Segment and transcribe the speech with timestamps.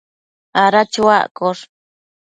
[0.63, 1.63] ada chuaccosh